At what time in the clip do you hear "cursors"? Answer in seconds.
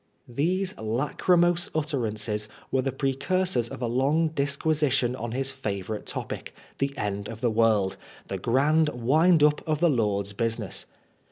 3.13-3.69